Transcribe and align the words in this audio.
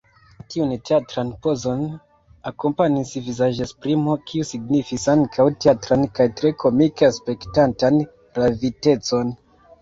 Tiun 0.51 0.71
teatran 0.89 1.27
pozon 1.47 1.83
akompanis 2.51 3.11
vizaĝesprimo, 3.27 4.15
kiu 4.31 4.47
signifis 4.53 5.05
ankaŭ 5.13 5.45
teatran 5.67 6.07
kaj 6.21 6.27
tre 6.41 6.53
komike 6.65 7.09
aspektantan 7.11 8.01
ravitecon. 8.41 9.33